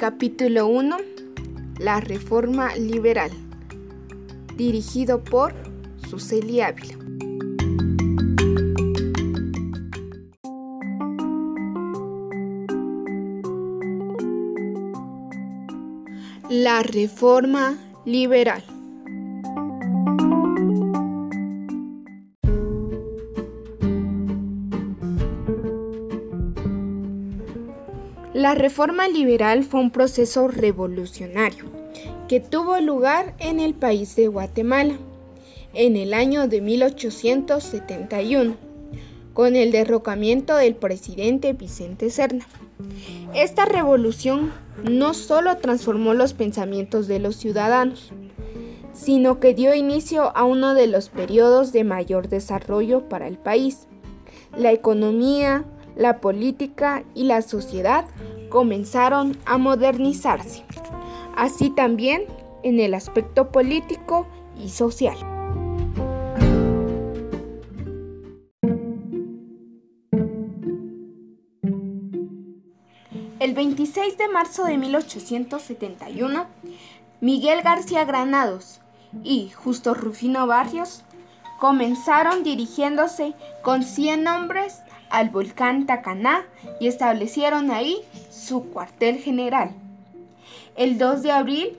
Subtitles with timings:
[0.00, 0.96] Capítulo 1.
[1.78, 3.30] La Reforma Liberal.
[4.56, 5.52] Dirigido por
[6.08, 6.96] Suseli Ávila.
[16.48, 18.69] La Reforma Liberal.
[28.50, 31.66] La reforma liberal fue un proceso revolucionario
[32.26, 34.98] que tuvo lugar en el país de Guatemala
[35.72, 38.56] en el año de 1871
[39.34, 42.44] con el derrocamiento del presidente Vicente Serna.
[43.36, 48.10] Esta revolución no solo transformó los pensamientos de los ciudadanos,
[48.92, 53.86] sino que dio inicio a uno de los periodos de mayor desarrollo para el país.
[54.58, 55.64] La economía,
[55.96, 58.04] la política y la sociedad
[58.48, 60.64] comenzaron a modernizarse,
[61.36, 62.24] así también
[62.62, 64.26] en el aspecto político
[64.58, 65.16] y social.
[73.38, 76.46] El 26 de marzo de 1871,
[77.22, 78.80] Miguel García Granados
[79.24, 81.04] y Justo Rufino Barrios
[81.58, 86.44] comenzaron dirigiéndose con 100 hombres al volcán Tacaná
[86.80, 87.98] y establecieron ahí
[88.30, 89.72] su cuartel general.
[90.76, 91.78] El 2 de abril,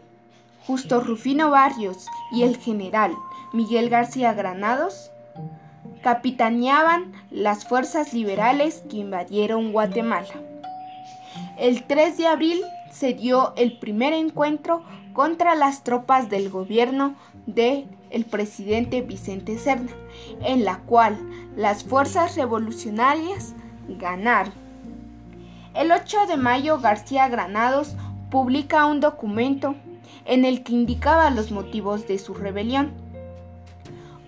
[0.68, 3.14] Justo Rufino Barrios y el general
[3.52, 5.12] Miguel García Granados
[6.04, 10.34] capitaneaban las fuerzas liberales que invadieron Guatemala.
[11.58, 17.16] El 3 de abril se dio el primer encuentro contra las tropas del gobierno
[17.46, 19.92] de el presidente Vicente Serna,
[20.42, 21.17] en la cual
[21.56, 23.56] las fuerzas revolucionarias
[23.88, 24.53] ganaron.
[25.73, 27.95] El 8 de mayo García Granados
[28.30, 29.76] publica un documento
[30.26, 32.91] en el que indicaba los motivos de su rebelión.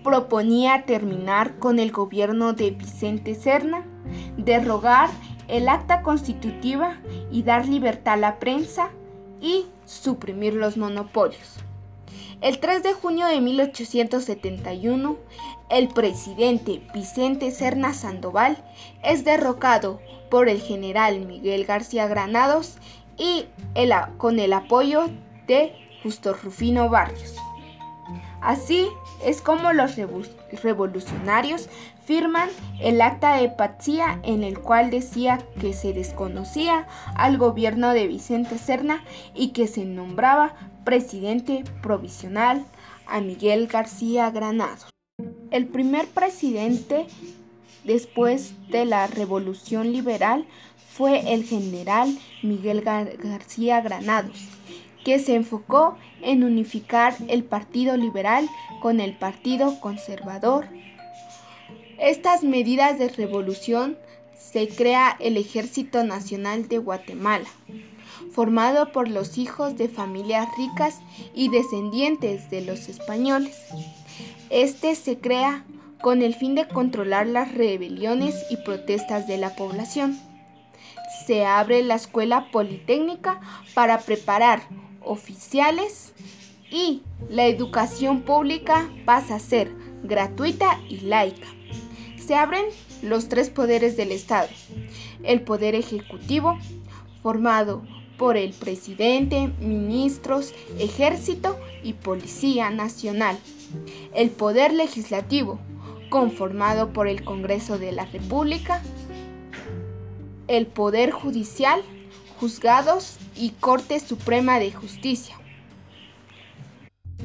[0.02, 3.84] Proponía terminar con el gobierno de Vicente Serna,
[4.36, 5.10] derrogar
[5.48, 6.96] el acta constitutiva
[7.30, 8.90] y dar libertad a la prensa
[9.40, 11.58] y suprimir los monopolios.
[12.44, 15.16] El 3 de junio de 1871,
[15.70, 18.62] el presidente Vicente Serna Sandoval
[19.02, 19.98] es derrocado
[20.30, 22.76] por el general Miguel García Granados
[23.16, 23.46] y
[24.18, 25.06] con el apoyo
[25.46, 25.72] de
[26.02, 27.34] Justo Rufino Barrios.
[28.42, 28.88] Así
[29.24, 29.96] es como los
[30.62, 31.70] revolucionarios
[32.04, 38.06] firman el acta de Patzía en el cual decía que se desconocía al gobierno de
[38.06, 39.02] Vicente Serna
[39.34, 40.54] y que se nombraba
[40.84, 42.64] presidente provisional
[43.06, 44.90] a Miguel García Granados.
[45.50, 47.06] El primer presidente
[47.84, 50.46] después de la Revolución Liberal
[50.90, 54.48] fue el general Miguel García Granados,
[55.04, 58.48] que se enfocó en unificar el Partido Liberal
[58.80, 60.66] con el Partido Conservador.
[61.98, 63.98] Estas medidas de revolución
[64.36, 67.48] se crea el Ejército Nacional de Guatemala,
[68.34, 71.00] formado por los hijos de familias ricas
[71.34, 73.56] y descendientes de los españoles.
[74.50, 75.64] Este se crea
[76.02, 80.18] con el fin de controlar las rebeliones y protestas de la población.
[81.26, 83.40] Se abre la escuela politécnica
[83.72, 84.62] para preparar
[85.00, 86.12] oficiales
[86.70, 89.72] y la educación pública pasa a ser
[90.02, 91.46] gratuita y laica.
[92.18, 92.64] Se abren
[93.02, 94.48] los tres poderes del Estado.
[95.22, 96.58] El poder ejecutivo,
[97.22, 97.82] formado
[98.24, 103.36] por el presidente, ministros, ejército y policía nacional.
[104.14, 105.58] El poder legislativo,
[106.08, 108.80] conformado por el Congreso de la República.
[110.48, 111.82] El poder judicial,
[112.40, 115.38] juzgados y Corte Suprema de Justicia.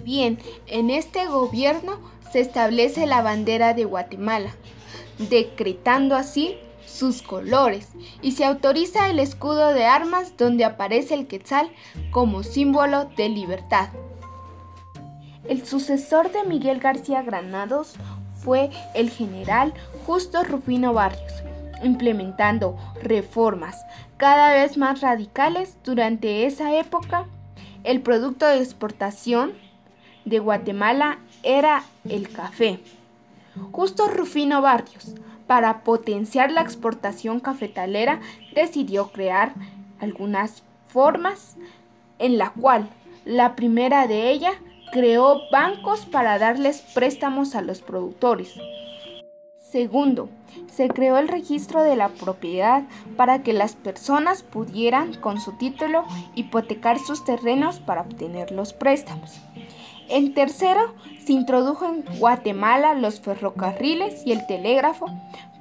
[0.03, 0.37] Bien,
[0.67, 2.01] en este gobierno
[2.33, 4.53] se establece la bandera de Guatemala,
[5.29, 7.89] decretando así sus colores
[8.21, 11.71] y se autoriza el escudo de armas donde aparece el quetzal
[12.11, 13.89] como símbolo de libertad.
[15.47, 17.95] El sucesor de Miguel García Granados
[18.35, 19.73] fue el general
[20.05, 21.33] Justo Rufino Barrios,
[21.83, 23.77] implementando reformas
[24.17, 27.25] cada vez más radicales durante esa época.
[27.83, 29.53] El producto de exportación
[30.25, 32.79] de Guatemala era el café.
[33.71, 35.15] Justo Rufino Barrios
[35.49, 38.19] para potenciar la exportación cafetalera,
[38.53, 39.55] decidió crear
[39.99, 41.57] algunas formas
[42.19, 42.87] en la cual
[43.25, 44.51] la primera de ella
[44.91, 48.53] creó bancos para darles préstamos a los productores.
[49.57, 50.29] Segundo,
[50.67, 52.83] se creó el registro de la propiedad
[53.17, 56.05] para que las personas pudieran con su título
[56.35, 59.41] hipotecar sus terrenos para obtener los préstamos.
[60.09, 60.93] En tercero,
[61.29, 65.05] se introdujo en Guatemala los ferrocarriles y el telégrafo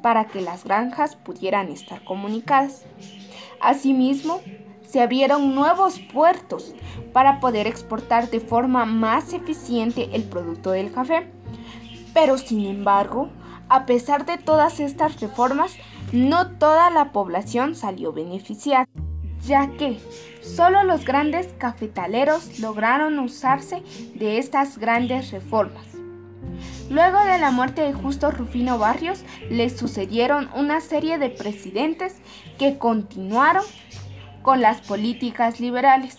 [0.01, 2.87] para que las granjas pudieran estar comunicadas.
[3.61, 4.41] Asimismo,
[4.89, 6.75] se abrieron nuevos puertos
[7.13, 11.31] para poder exportar de forma más eficiente el producto del café.
[12.15, 13.29] Pero sin embargo,
[13.69, 15.77] a pesar de todas estas reformas,
[16.13, 18.89] no toda la población salió beneficiada,
[19.45, 19.99] ya que
[20.43, 23.83] solo los grandes cafetaleros lograron usarse
[24.15, 25.85] de estas grandes reformas.
[26.91, 32.17] Luego de la muerte de Justo Rufino Barrios, le sucedieron una serie de presidentes
[32.59, 33.65] que continuaron
[34.43, 36.17] con las políticas liberales.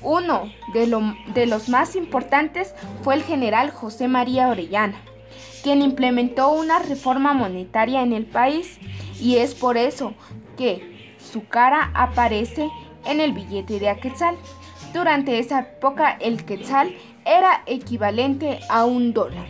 [0.00, 5.00] Uno de, de, los más importantes fue el general José María Orellana,
[5.64, 8.78] quien implementó una reforma monetaria en el país
[9.20, 10.14] y es por eso
[10.56, 10.93] que
[11.32, 12.70] su cara aparece
[13.04, 14.36] en el billete de Aquetzal.
[14.92, 16.94] Durante esa época el quetzal
[17.24, 19.46] era equivalente a un dólar.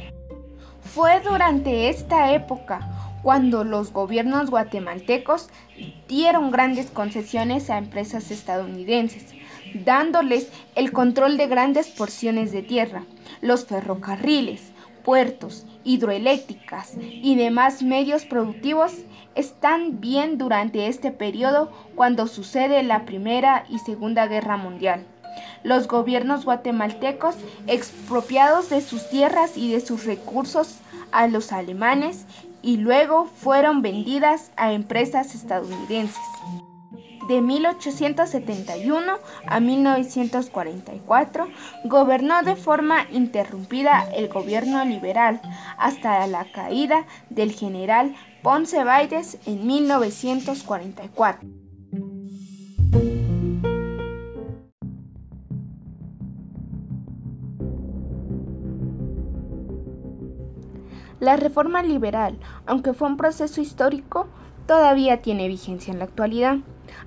[0.83, 2.89] Fue durante esta época
[3.23, 5.49] cuando los gobiernos guatemaltecos
[6.07, 9.35] dieron grandes concesiones a empresas estadounidenses,
[9.73, 13.05] dándoles el control de grandes porciones de tierra,
[13.41, 14.74] los ferrocarriles,
[15.05, 18.93] puertos, hidroeléctricas y demás medios productivos
[19.35, 25.05] están bien durante este periodo cuando sucede la Primera y Segunda Guerra Mundial.
[25.63, 27.37] Los gobiernos guatemaltecos
[27.67, 30.77] expropiados de sus tierras y de sus recursos
[31.13, 32.27] a los alemanes
[32.63, 36.23] y luego fueron vendidas a empresas estadounidenses.
[37.29, 41.49] De 1871 a 1944
[41.85, 45.41] gobernó de forma interrumpida el gobierno liberal
[45.79, 51.49] hasta la caída del general Ponce Baides en 1944.
[61.21, 64.27] La reforma liberal, aunque fue un proceso histórico,
[64.67, 66.59] todavía tiene vigencia en la actualidad.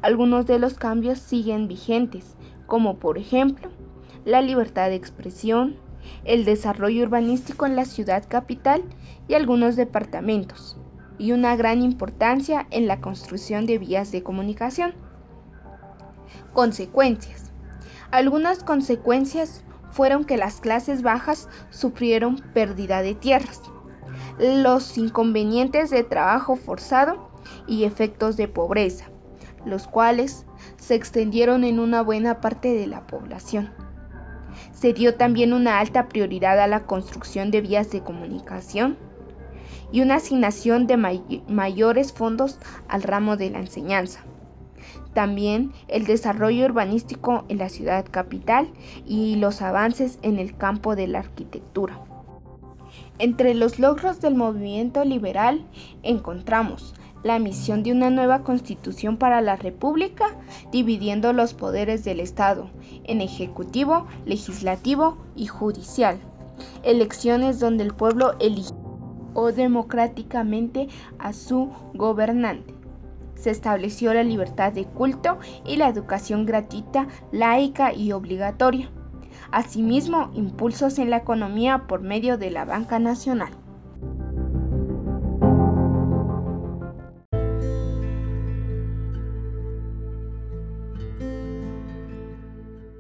[0.02, 3.70] Algunos de los cambios siguen vigentes, como por ejemplo
[4.26, 5.78] la libertad de expresión,
[6.26, 8.84] el desarrollo urbanístico en la ciudad capital
[9.28, 10.78] y algunos departamentos,
[11.18, 14.94] y una gran importancia en la construcción de vías de comunicación.
[16.54, 17.52] Consecuencias.
[18.12, 23.62] Algunas consecuencias fueron que las clases bajas sufrieron pérdida de tierras,
[24.40, 27.30] los inconvenientes de trabajo forzado
[27.68, 29.06] y efectos de pobreza,
[29.66, 30.46] los cuales
[30.78, 33.70] se extendieron en una buena parte de la población.
[34.72, 38.98] Se dio también una alta prioridad a la construcción de vías de comunicación
[39.92, 40.98] y una asignación de
[41.48, 44.22] mayores fondos al ramo de la enseñanza.
[45.14, 48.70] También el desarrollo urbanístico en la ciudad capital
[49.06, 52.00] y los avances en el campo de la arquitectura.
[53.20, 55.66] Entre los logros del movimiento liberal
[56.04, 56.94] encontramos
[57.28, 60.36] la emisión de una nueva constitución para la República,
[60.72, 62.70] dividiendo los poderes del Estado
[63.04, 66.20] en ejecutivo, legislativo y judicial.
[66.84, 68.76] Elecciones donde el pueblo eligió
[69.56, 70.88] democráticamente
[71.20, 72.74] a su gobernante.
[73.36, 78.90] Se estableció la libertad de culto y la educación gratuita, laica y obligatoria.
[79.52, 83.52] Asimismo, impulsos en la economía por medio de la banca nacional.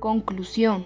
[0.07, 0.85] Conclusión.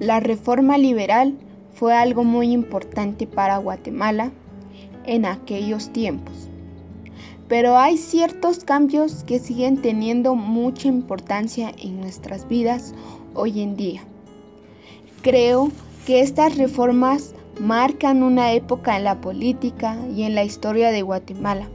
[0.00, 1.34] La reforma liberal
[1.74, 4.32] fue algo muy importante para Guatemala
[5.04, 6.48] en aquellos tiempos.
[7.46, 12.94] Pero hay ciertos cambios que siguen teniendo mucha importancia en nuestras vidas
[13.34, 14.02] hoy en día.
[15.20, 15.70] Creo
[16.06, 21.68] que estas reformas marcan una época en la política y en la historia de Guatemala.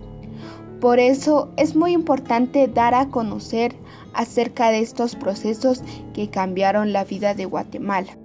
[0.81, 3.75] Por eso es muy importante dar a conocer
[4.13, 5.81] acerca de estos procesos
[6.13, 8.17] que cambiaron la vida de Guatemala.